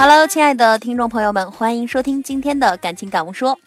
[0.00, 3.58] Hello，亲爱的听众朋友们，欢迎收听今天的感情感悟说。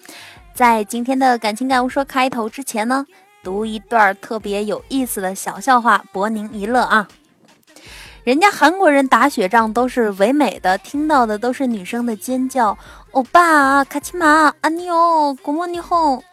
[0.54, 3.06] 在今天的感情感悟说开头之前呢，
[3.44, 7.06] 读一段特别有意思的小笑话，博您一乐啊。
[8.24, 12.78] 人家韩国人打雪仗都是唯美的，听到的都是女生的尖叫
[13.12, 16.24] ：“欧巴，卡奇玛，阿尼欧，古莫尼哄。”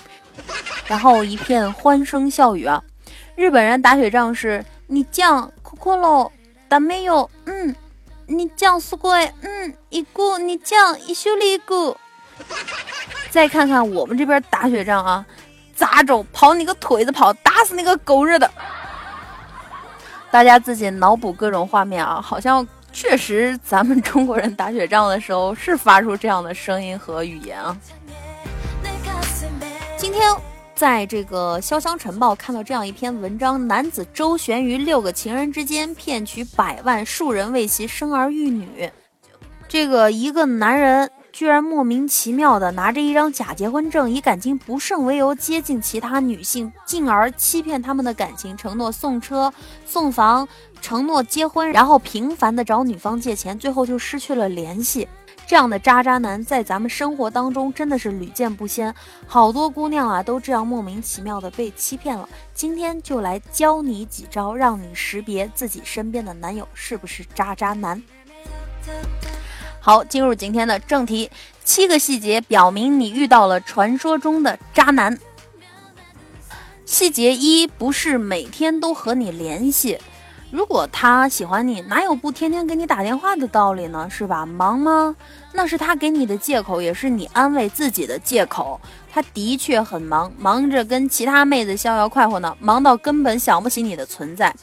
[0.86, 2.80] 然后一片欢声笑语啊。
[3.34, 6.30] 日本人打雪仗是：“你酱酷酷喽，
[6.68, 7.28] 打没有？
[7.46, 7.74] 嗯，
[8.27, 11.98] 你酱すごい，嗯，一股你酱一修理一股。”
[13.30, 15.25] 再看看我们这边打雪仗啊，
[15.75, 16.23] 咋走？
[16.31, 18.49] 跑你个腿子跑，打死那个狗日的！
[20.31, 27.77] 大家自己脑补各种画面啊，好像确实咱们中国人打雪仗的时候是发出这样的声音和语言啊。
[29.98, 30.35] 今天
[30.78, 38.88] 在这个《潇湘晨报》看到这样一篇文章：男子周旋于六个情人之间，骗取百万，数人为其生儿育女。
[39.66, 41.10] 这个一个男人。
[41.30, 49.52] 居然莫名其妙的拿着一张假结婚证，以感情不胜为由接近其他女性，进而欺骗他们的感情，承诺送车
[49.87, 50.49] 送房，
[50.80, 55.06] 承诺结婚，然后频繁的找女方借钱，最后就失去了联系。
[55.49, 58.95] 这样的渣渣男在咱们生活当中真的是屡见不鲜，
[59.27, 62.29] 好多姑娘啊都这样莫名其妙的被欺骗了。
[62.52, 68.03] 今天就来教你几招，让你识别自己身边的男友是不是渣渣男。
[69.81, 71.31] 好，进入今天的正题。
[71.65, 75.19] 七个细节表明你遇到了传说中的渣男。
[76.84, 79.99] 细节一，不是每天都和你联系。
[80.50, 84.09] 如果他喜欢你，哪有不天天给你打电话的道理呢？
[84.10, 84.47] 是吧？
[84.47, 85.15] 忙吗？
[85.53, 88.81] 那是他给你的借口，也是你安慰自己的借口。
[89.12, 94.55] 他的确很忙，忙着跟其他妹子逍遥快活呢，忙到根本想不起你的存在。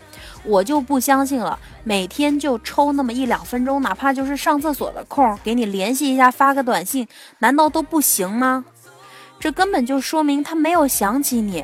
[0.44, 7.08] 我就不相信了，每天就抽那么一两分钟，哪怕就是上厕所的空，给你联系一下，发个短信，
[7.40, 8.66] 难道都不行吗？
[9.40, 11.64] 这根本就说明他没有想起你。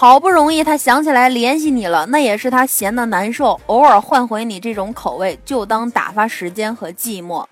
[0.00, 7.44] 好不容易他想起来联系你了，那也是他闲的难受，偶尔换回你这种口味，就当打发时间和寂寞。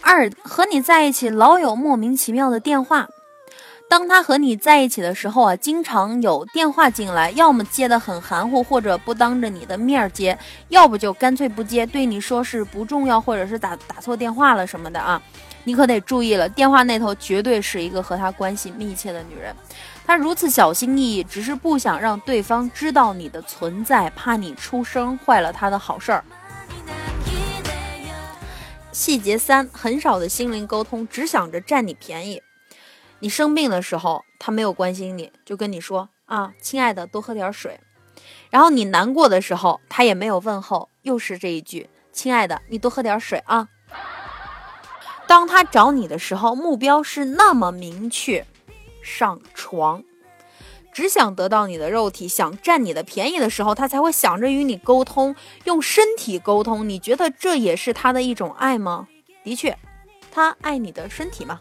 [0.00, 3.08] 二，和你在一起老有莫名其妙的电话。
[3.92, 10.38] 当他和你在一起的时候啊，经常有电话进来，要么接的很含糊，或者不当着你的面接，
[10.70, 15.20] 要不就干脆不接，对你说是不重要，或者是打打错电话了什么的啊，
[15.64, 19.54] 你可得注意了，电话那头绝对是一个和他关系密切的女人，
[20.06, 26.24] 他如此小心翼翼，只是不想让对方知道你的存在，怕你出声坏了他的好事儿。
[28.90, 32.42] 细节三，很少的心灵沟通，只想着占你便宜。
[33.22, 37.78] 你生病的时候，他没有关心你，就跟你说啊，亲爱的，多喝点水。
[38.50, 43.68] 然后你难过的时候，他也没有问候，又是这一句，亲爱的，你多喝点水啊。
[45.28, 48.44] 当他找你的时候，目标是那么明确，
[49.04, 50.02] 上床，
[50.92, 56.88] 只想得到你的肉体，想占你的便宜的时候，他才会想着与你沟通，用身体沟通。
[56.88, 59.06] 你觉得这也是他的一种爱吗？
[59.44, 59.78] 的确，
[60.32, 61.60] 他爱你的身体吗？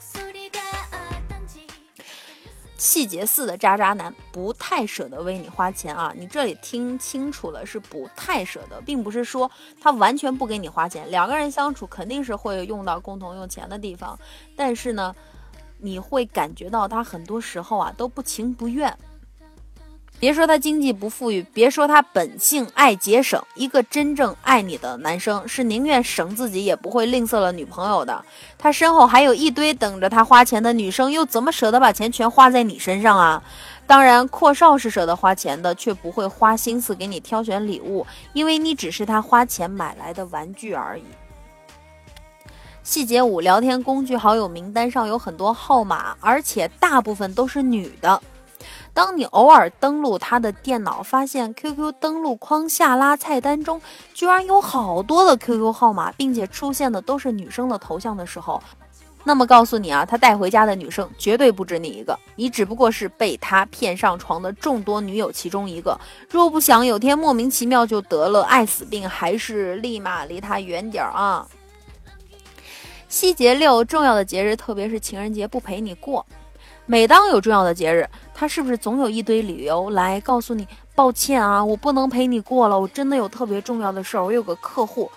[2.82, 6.12] 细节似的渣渣男不太舍得为你花钱啊！
[6.18, 11.08] 你这里听清楚了，是不太舍得，并不是说他完全不给你花钱。
[11.12, 14.18] 两个人相处肯定是会用到共同用钱的地方，
[14.56, 15.16] 但是呢，
[15.78, 18.98] 你会感觉到他很多时候啊都不情不愿。
[20.22, 28.24] 别说他经济不富裕，别说他本性爱节省，一个真正爱你的男生是宁愿省自己也不会吝啬了女朋友的。
[28.56, 33.42] 他身后还有一堆等着他花钱的女生，又怎么舍得把钱全花在你身上啊？
[33.88, 41.04] 当然，阔少是舍得花钱的，却不会花心思给你挑选礼物，因为你只是他花钱买来的玩具而已。
[42.84, 48.22] 细节五：聊天工具好友名单上有很多号码，而且大部分都是女的。
[48.94, 53.82] 当你偶尔登录他的电脑，发现 QQ 登录框下拉菜单中
[54.14, 58.62] 居然有好多的 QQ 号码，并且出现的都是女生的头像的时候，
[59.24, 65.98] 那么告诉你啊，他带回家的女生绝对不止你一个，你只不过是被他骗上床的众多女友其中一个。
[66.30, 71.48] 若不想有天莫名其妙就得了爱死病，还是立马离他远点儿啊！
[73.08, 76.26] 细节六，重要的节日，特别是情人节，不陪你过。
[76.88, 78.10] 每当有重要的节日，
[78.42, 80.68] 他是不是总有一堆理由来告诉你？
[80.96, 85.12] 抱歉啊，我不能陪你过了，我真的有特别重要的事儿，我有个客户。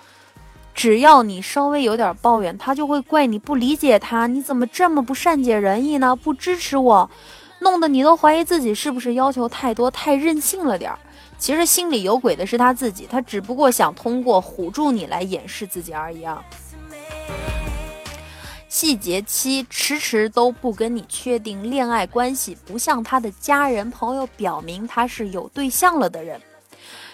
[0.75, 6.15] 只要你稍微有点抱怨，他就会怪你不理解他，你怎么这么不善解人意呢？
[6.15, 7.09] 不支持我，
[7.61, 10.99] 弄得你都怀疑自己是不是要求太多，太任性了点儿。
[11.39, 16.45] 其实心里有鬼的是他自己，他只不过想通过唬住你来掩饰自己而已啊。
[18.75, 26.41] 细节七，迟迟都不跟你确定恋爱关系，不向他的家人朋友表明他是有对象了的人。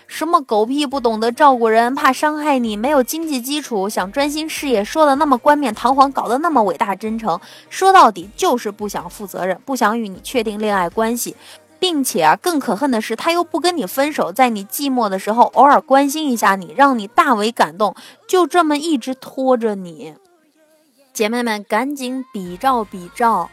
[0.07, 11.37] 什么狗屁不懂得照顾人，怕伤害你，没有经济基础，想专心事业，说的那么冠冕堂皇，搞得那么伟大真诚，说到底就是不想负责任，不想与你确定恋爱关系，
[11.79, 17.95] 并且啊，更可恨的是，他又不跟你分手，在你寂寞的时候偶尔关心一下你，让你大为感动，
[18.27, 20.15] 就这么一直拖着你。
[21.21, 23.51] 姐妹们，赶紧比照比照，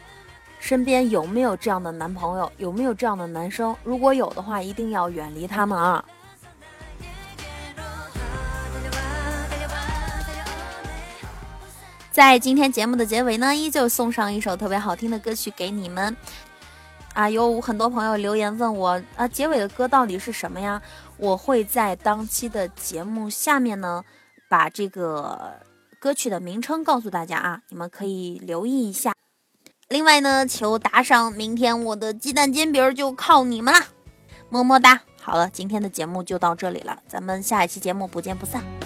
[0.58, 2.50] 身边有没有这样的男朋友？
[2.56, 3.75] 有没有这样的男生？
[3.84, 6.06] 如果有的话，一定要远离他们啊！
[12.10, 16.16] 在今天节目的结尾呢，依旧送上一首特别好听的歌曲给你们。
[17.16, 20.81] 啊，有很多朋友留言问我啊，结尾的歌到底是什么呀？
[21.18, 24.06] 我会在当期的节目下面呢，
[24.48, 25.67] 把这个。
[26.00, 29.14] 歌曲的名称告诉大家啊，你们可以留意一下。
[29.90, 33.80] 另外呢，求打赏，明天我的鸡蛋煎饼就靠你们了，
[34.50, 35.02] 么么哒。
[35.22, 38.76] 好了，今天的节目就到这里了，咱们下一期节目不见不散。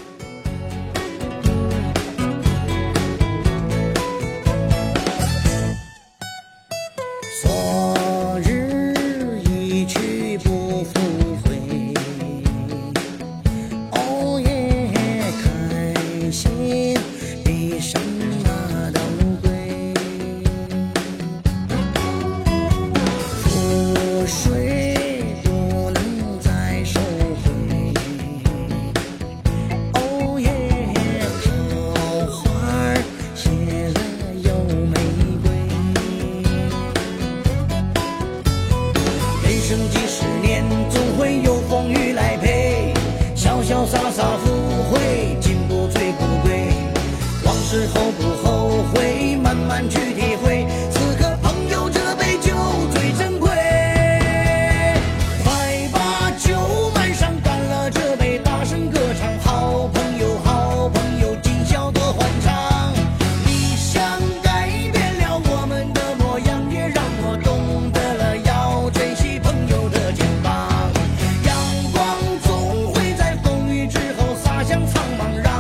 [74.71, 75.50] 将苍茫然。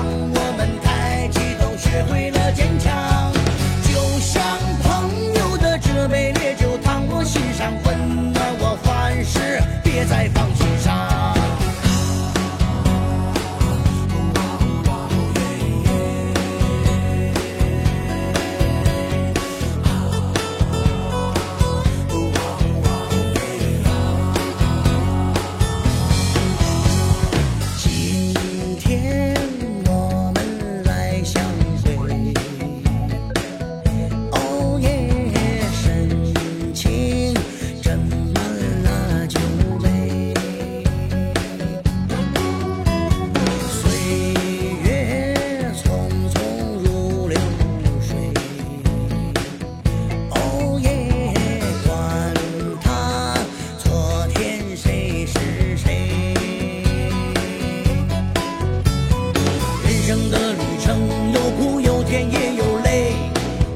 [60.01, 60.97] 人生的旅程
[61.31, 63.13] 有苦有甜也有泪，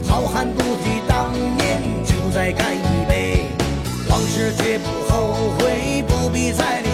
[0.08, 3.46] 好汉不提当年酒，再干一杯，
[4.10, 6.85] 往事绝不后悔，不必再。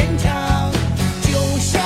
[0.00, 0.72] 坚强
[1.20, 1.78] 就像